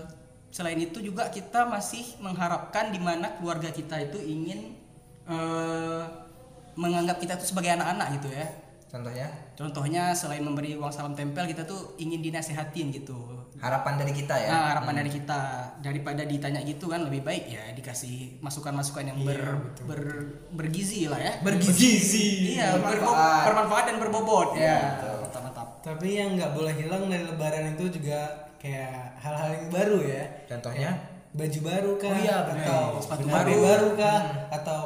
selain 0.55 0.79
itu 0.79 1.03
juga 1.03 1.27
kita 1.35 1.67
masih 1.67 2.19
mengharapkan 2.23 2.95
di 2.95 3.03
mana 3.03 3.35
keluarga 3.39 3.75
kita 3.75 3.99
itu 3.99 4.19
ingin 4.23 4.79
eh, 5.27 6.03
menganggap 6.75 7.23
kita 7.23 7.39
itu 7.39 7.51
sebagai 7.55 7.75
anak-anak 7.79 8.23
gitu 8.23 8.31
ya. 8.35 8.47
Contohnya 8.95 9.27
Contohnya 9.55 10.15
selain 10.15 10.39
memberi 10.41 10.75
uang 10.75 10.89
salam 10.89 11.13
tempel 11.13 11.43
kita 11.45 11.67
tuh 11.67 11.99
ingin 11.99 12.23
dinasehatin 12.23 12.95
gitu. 12.95 13.19
harapan 13.59 13.97
dari 13.97 14.13
kita 14.13 14.35
ya. 14.37 14.49
Nah, 14.51 14.65
harapan 14.71 14.95
dari 15.01 15.11
kita 15.11 15.41
daripada 15.81 16.23
ditanya 16.23 16.61
gitu 16.61 16.85
kan 16.87 17.01
lebih 17.01 17.23
baik 17.23 17.49
ya 17.49 17.65
dikasih 17.73 18.37
masukan-masukan 18.39 19.09
yang 19.09 19.19
ber, 19.19 19.41
ber- 19.83 20.31
bergizi 20.53 21.09
lah 21.09 21.17
ya. 21.17 21.33
Bergizi. 21.41 22.55
Iya, 22.55 22.77
Bermanfaat. 22.77 23.43
bermanfaat 23.49 23.85
dan 23.89 23.97
berbobot 23.99 24.49
ya. 24.55 25.01
Mantap 25.01 25.43
mantap. 25.43 25.69
Tapi 25.81 26.09
yang 26.13 26.37
nggak 26.37 26.53
boleh 26.53 26.75
hilang 26.77 27.09
dari 27.09 27.25
lebaran 27.25 27.73
itu 27.73 27.89
juga 27.91 28.21
kayak 28.59 29.17
hal-hal 29.19 29.49
yang 29.51 29.67
baru 29.69 29.99
ya. 30.03 30.23
Contohnya 30.47 30.91
Baju 31.35 31.61
baru 31.67 31.91
kah? 31.99 32.11
Oh 32.11 32.19
iya, 32.21 32.37
benar. 32.47 32.63
atau 32.63 32.85
Sepatu 33.03 33.27
baru. 33.27 33.53
baru 33.59 33.89
kah? 33.99 34.21
Atau 34.53 34.81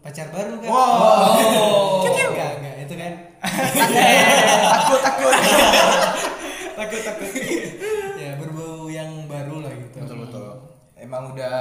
pacar 0.00 0.26
baru 0.34 0.54
kah? 0.58 0.66
Wow. 0.66 2.02
Enggak, 2.32 2.50
enggak, 2.58 2.74
itu 2.80 2.94
kan 2.96 3.12
takut 3.52 5.00
takut. 5.02 5.34
takut 6.78 7.00
takut. 7.04 7.30
ya 8.16 8.30
berbau 8.40 8.88
yang 8.88 9.26
baru 9.28 9.64
lah 9.66 9.72
gitu. 9.76 9.96
betul 10.02 10.18
betul. 10.26 10.48
Emang 11.02 11.34
udah 11.34 11.58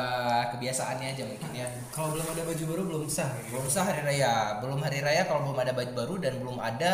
kebiasaannya 0.53 1.17
aja 1.17 1.23
mungkin 1.25 1.49
ya. 1.49 1.65
Kalau 1.89 2.13
belum 2.13 2.27
ada 2.29 2.45
baju 2.45 2.63
baru 2.69 2.81
belum 2.85 3.03
sah. 3.09 3.25
Gitu. 3.41 3.57
Belum 3.57 3.65
sah 3.65 3.89
hari 3.89 4.05
raya, 4.05 4.61
belum 4.61 4.77
hari 4.77 5.01
raya 5.01 5.25
kalau 5.25 5.49
belum 5.49 5.57
ada 5.65 5.73
baju 5.73 5.91
baru 5.97 6.13
dan 6.21 6.33
belum 6.45 6.57
ada 6.61 6.91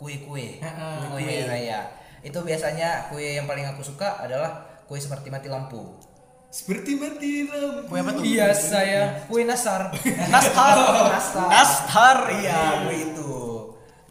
kue-kue. 0.00 0.58
Heeh, 0.58 0.94
Kue 1.12 1.20
hari 1.20 1.44
raya. 1.44 1.92
Itu 2.24 2.40
biasanya 2.40 3.12
kue 3.12 3.36
yang 3.36 3.44
paling 3.44 3.66
aku 3.68 3.84
suka 3.84 4.24
adalah 4.24 4.64
kue 4.88 4.96
seperti 4.96 5.28
mati 5.28 5.52
lampu. 5.52 6.00
Seperti 6.48 6.96
mati 6.96 7.44
lampu. 7.44 7.92
Kue 7.92 7.98
apa 8.00 8.10
tuh? 8.16 8.24
Iya 8.24 8.56
saya 8.56 9.28
kue 9.28 9.44
nasar. 9.44 9.92
Nastar. 10.32 10.76
nastar. 11.12 11.46
Nastar 11.50 12.18
Iya 12.40 12.88
kue 12.88 12.96
itu. 13.10 13.30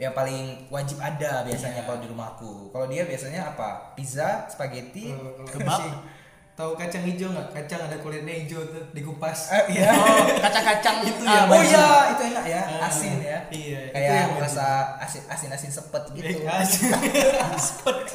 Yang 0.02 0.14
paling 0.18 0.42
wajib 0.74 0.98
ada 0.98 1.46
biasanya 1.46 1.86
kalau 1.86 2.02
di 2.02 2.10
rumahku. 2.10 2.74
Kalau 2.74 2.90
dia 2.90 3.06
biasanya 3.06 3.54
apa? 3.54 3.94
Pizza, 3.94 4.50
spaghetti, 4.50 5.14
Kebab. 5.46 6.10
Tahu 6.52 6.76
kacang 6.76 7.06
hijau 7.08 7.32
nggak? 7.32 7.54
Kacang 7.54 7.86
ada 7.86 7.96
kulitnya 8.02 8.34
hijau 8.44 8.60
tuh 8.66 8.82
dikupas. 8.92 9.54
Eh, 9.56 9.78
iya. 9.78 9.94
Oh, 9.96 10.26
kacang-kacang 10.42 11.06
itu 11.06 11.24
ya, 11.24 11.48
oh 11.48 11.62
iya, 11.64 11.88
itu 12.12 12.22
enak 12.28 12.46
ya, 12.46 12.62
Ah, 12.82 12.90
asin 12.92 13.18
ya. 13.24 13.40
iya, 13.50 13.80
Kayak 13.94 14.36
rasa 14.36 14.66
asin 15.00 15.24
asin 15.32 15.50
asin 15.54 15.72
sepet 15.72 16.04
gitu. 16.12 16.44
Asin. 16.50 16.92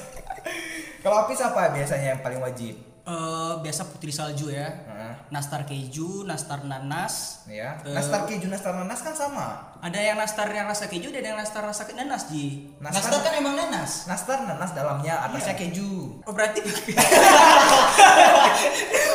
Kalau 1.07 1.23
Apis 1.23 1.39
apa 1.39 1.71
biasanya 1.71 2.19
yang 2.19 2.21
paling 2.21 2.43
wajib? 2.43 2.75
Eh, 3.07 3.53
biasa 3.63 3.87
putri 3.87 4.11
salju 4.11 4.51
ya. 4.51 4.67
Heeh. 4.67 5.31
Nastar 5.31 5.63
keju, 5.63 6.27
nastar 6.27 6.67
nanas. 6.67 7.47
Ya. 7.47 7.79
Eh, 7.87 7.95
Nastar 7.95 8.27
keju, 8.27 8.51
nastar 8.51 8.75
nanas 8.75 8.99
kan 8.99 9.15
sama. 9.15 9.79
Ada 9.79 9.95
yang 10.03 10.19
nastar 10.19 10.51
yang 10.51 10.67
rasa 10.67 10.91
keju, 10.91 11.15
ada 11.15 11.23
yang 11.23 11.39
nastar 11.39 11.63
rasa 11.63 11.87
nanas 11.95 12.27
ji. 12.27 12.75
Nastar 12.83 13.23
kan 13.23 13.39
emang 13.39 13.55
nanas. 13.55 14.11
nastar 14.11 14.43
nanas 14.43 14.75
dalamnya, 14.75 15.23
atasnya 15.23 15.55
keju. 15.55 16.19
Oh 16.27 16.35
berarti 16.35 16.67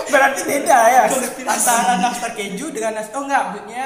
berarti 0.07 0.41
beda 0.43 0.77
ya 0.87 1.01
antara 1.43 1.93
nastar 1.99 2.31
keju 2.31 2.71
dengan 2.71 2.95
nas 2.95 3.07
oh 3.11 3.23
enggak 3.23 3.41
maksudnya 3.47 3.85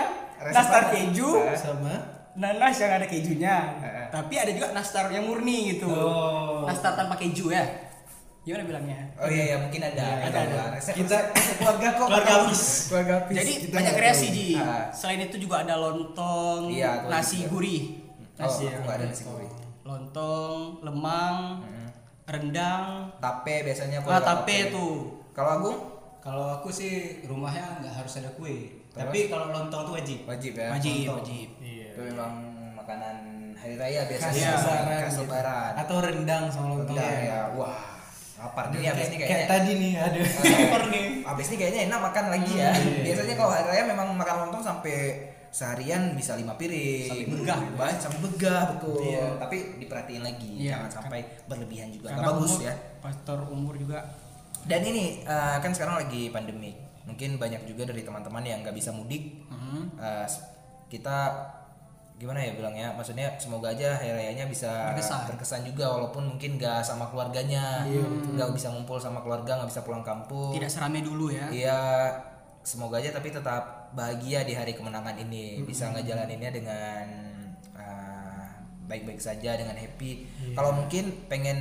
nastar 0.50 0.84
keju 0.90 1.30
Eh. 1.46 1.58
Sama. 1.58 1.96
nanas 2.36 2.76
yang 2.76 2.92
ada 2.92 3.08
kejunya 3.08 3.56
Eh. 3.80 4.06
tapi 4.10 4.34
ada 4.36 4.52
juga 4.52 4.70
nastar 4.70 5.08
yang 5.10 5.26
murni 5.26 5.74
gitu 5.74 5.88
Oh. 5.88 6.66
nastar 6.66 6.94
tanpa 6.94 7.16
keju 7.16 7.50
ya 7.50 7.62
gimana 8.46 8.64
bilangnya 8.64 9.00
Oh 9.16 9.26
iya 9.26 9.44
ya 9.48 9.58
mungkin 9.58 9.82
ada. 9.82 10.06
Ada, 10.22 10.40
ada. 10.40 10.62
Resep, 10.72 10.94
Kita- 10.96 11.34
keluarga 11.58 11.90
kok. 11.92 12.06
Keluarga 12.06 12.34
Apis. 12.40 12.64
Keluarga 12.88 13.14
Apis. 13.20 13.36
jadi 13.36 13.52
Kita 13.60 13.74
banyak 13.74 13.94
kreasi 13.96 14.26
ji 14.30 14.48
Ah. 14.54 14.86
selain 14.92 15.22
itu 15.24 15.38
juga 15.40 15.56
ada 15.60 15.76
lontong 15.76 16.70
Iya, 16.70 17.10
nasi 17.10 17.42
juga. 17.42 17.50
gurih 17.52 17.84
Oh, 18.36 18.44
nasi 18.44 18.64
aku 18.68 18.80
nggak 18.82 18.96
ada 18.96 19.06
nasi 19.08 19.24
gurih. 19.24 19.52
lontong 19.84 20.56
lemang 20.82 21.36
rendang 22.26 23.14
Tape 23.18 23.56
biasanya 23.64 23.98
ah 24.00 24.04
keluarga 24.04 24.26
tape 24.42 24.58
tuh 24.72 24.94
Kalau 25.32 25.52
Agung 25.52 25.78
Kalau 26.20 26.46
aku 26.52 26.70
sih 26.70 26.94
rumahnya 27.24 27.78
nggak 27.80 27.96
harus 27.96 28.18
ada 28.18 28.30
kue. 28.32 28.82
Tapi 28.90 29.28
kalau 29.28 29.52
lontong 29.52 29.86
tuh 29.86 29.94
wajib. 29.94 30.26
wajib 30.26 30.54
ya. 30.54 30.70
wajib 30.72 31.06
Lontong. 31.06 31.18
wajib 31.22 31.50
Iya. 31.60 31.88
Itu 31.88 32.02
memang 32.04 32.34
makanan 32.76 33.16
hari 33.54 33.76
raya 33.76 34.02
biasanya. 34.06 34.58
lebaran. 34.58 34.86
Khas 35.00 35.10
gitu. 35.12 35.22
lebaran. 35.24 35.72
Atau 35.76 35.98
rendang 36.00 36.44
sama 36.48 36.68
lontong. 36.72 36.94
Rendang 36.94 37.22
ya. 37.24 37.40
Wah, 37.54 37.95
lapar 38.46 38.70
nih 38.70 38.86
abis 38.86 39.08
ini 39.08 39.18
Kayak 39.18 39.28
kayaknya. 39.28 39.48
tadi 39.50 39.72
nih 39.76 39.92
ada. 39.98 40.20
lapar 40.22 40.84
nih. 40.94 41.06
Abis 41.26 41.46
ini 41.48 41.56
kayaknya 41.58 41.82
enak 41.86 42.00
makan 42.04 42.26
lagi 42.30 42.54
ya. 42.54 42.72
Biasanya 43.02 43.36
kalau 43.36 43.52
hari 43.52 43.66
raya 43.66 43.84
memang 43.86 44.08
makan 44.14 44.36
lontong 44.40 44.64
sampai 44.64 44.96
seharian 45.50 46.14
bisa 46.14 46.36
lima 46.36 46.54
piring. 46.54 47.10
Sampai 47.10 47.28
begah. 47.32 47.60
Banyak 47.74 48.00
sampai 48.00 48.20
begah 48.22 48.62
betul. 48.72 49.00
Iya. 49.02 49.26
Tapi 49.40 49.56
diperhatiin 49.80 50.22
lagi, 50.22 50.52
Iya, 50.58 50.72
jangan 50.78 50.92
sampai 50.94 51.20
berlebihan 51.46 51.90
juga. 51.90 52.08
Nggak 52.08 52.20
karena 52.20 52.30
bagus 52.32 52.52
umur, 52.52 52.62
ya. 52.62 52.74
faktor 53.00 53.40
umur 53.48 53.74
juga 53.76 54.00
Dan 54.62 54.82
ini 54.84 55.04
eh, 55.22 55.58
kan 55.58 55.72
sekarang 55.72 55.96
lagi 55.98 56.30
pandemi. 56.30 56.74
Mungkin 57.06 57.38
banyak 57.38 57.66
juga 57.66 57.86
dari 57.86 58.02
teman-teman 58.02 58.42
yang 58.42 58.62
nggak 58.62 58.74
bisa 58.74 58.90
mudik. 58.90 59.46
Hmm. 59.48 59.90
Eh, 59.96 60.28
kita 60.88 61.18
gimana 62.16 62.40
ya 62.40 62.56
bilangnya? 62.56 62.88
Maksudnya 62.96 63.36
semoga 63.36 63.76
aja 63.76 64.00
hari 64.00 64.16
rayanya 64.16 64.48
bisa 64.48 64.96
Berkesan. 64.96 65.68
juga 65.68 65.92
walaupun 65.92 66.24
mungkin 66.36 66.56
nggak 66.56 66.80
sama 66.80 67.12
keluarganya, 67.12 67.84
nggak 68.36 68.56
bisa 68.56 68.72
ngumpul 68.72 68.96
sama 68.96 69.20
keluarga, 69.20 69.60
nggak 69.60 69.70
bisa 69.72 69.84
pulang 69.84 70.04
kampung. 70.06 70.56
tidak 70.56 70.72
serame 70.72 71.04
dulu 71.04 71.28
ya 71.28 71.52
Iya, 71.52 71.82
semoga 72.64 73.04
aja 73.04 73.12
tapi 73.12 73.36
tetap 73.36 73.92
bahagia 73.92 74.48
di 74.48 74.56
hari 74.56 74.72
kemenangan 74.76 75.16
ini, 75.20 75.60
bisa 75.68 75.92
ngejalaninnya 75.92 76.52
dengan 76.56 77.04
eh, 77.76 78.48
baik-baik 78.88 79.20
saja 79.20 79.60
dengan 79.60 79.76
happy. 79.76 80.24
Kalau 80.56 80.72
mungkin 80.72 81.28
pengen 81.28 81.60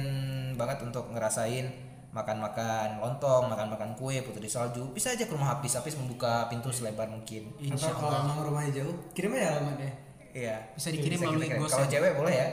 banget 0.54 0.86
untuk 0.86 1.10
ngerasain 1.10 1.66
makan-makan 2.14 3.02
lontong, 3.02 3.50
makan-makan 3.50 3.98
kue, 3.98 4.22
putri 4.22 4.46
salju, 4.46 4.94
bisa 4.94 5.10
aja 5.10 5.26
ke 5.26 5.34
rumah 5.34 5.58
Apis. 5.58 5.74
Apis 5.74 5.98
membuka 5.98 6.46
pintu 6.46 6.70
selebar 6.70 7.10
mungkin. 7.10 7.50
Atau 7.74 7.90
kalau 7.90 8.46
rumahnya 8.46 8.70
jauh, 8.70 8.94
kirim 9.18 9.34
aja 9.34 9.58
alamatnya. 9.58 10.03
Iya. 10.34 10.56
Bisa 10.74 10.90
dikirim 10.90 11.16
kita 11.22 11.30
melalui. 11.30 11.48
Ghost 11.54 11.78
Kalau 11.78 11.86
cewek 11.86 12.12
boleh 12.18 12.34
ya. 12.34 12.46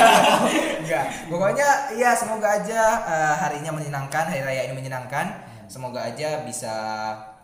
Enggak. 0.80 1.04
Pokoknya 1.28 1.68
ya 1.92 2.10
semoga 2.16 2.48
aja 2.64 2.80
eh, 3.04 3.34
harinya 3.36 3.70
menyenangkan, 3.76 4.32
hari 4.32 4.40
raya 4.40 4.66
ini 4.66 4.74
menyenangkan. 4.74 5.52
semoga 5.72 6.04
aja 6.04 6.44
bisa 6.44 6.74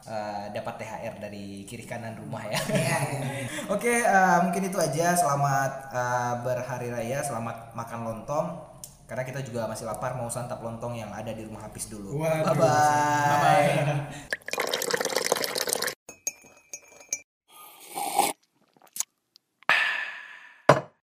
eh, 0.05 0.53
dapat 0.53 0.85
THR 0.85 1.17
dari 1.17 1.65
kiri 1.65 1.85
kanan 1.85 2.13
rumah 2.17 2.45
ya. 2.45 2.61
Iya, 2.61 2.99
Oke, 3.77 4.05
eh, 4.05 4.39
mungkin 4.45 4.69
itu 4.69 4.77
aja. 4.81 5.17
Selamat 5.17 5.93
eh, 5.93 6.35
berhari 6.45 6.89
raya, 6.89 7.21
selamat 7.21 7.77
makan 7.77 8.01
lontong. 8.05 8.47
Karena 9.09 9.25
kita 9.25 9.41
juga 9.41 9.65
masih 9.65 9.89
lapar 9.89 10.21
mau 10.21 10.29
santap 10.29 10.61
lontong 10.61 10.93
yang 10.93 11.09
ada 11.13 11.33
di 11.33 11.41
rumah 11.45 11.65
Hafiz 11.65 11.89
dulu. 11.89 12.21
Waduh. 12.21 12.53
Bye 12.53 13.37
bye. 13.41 14.68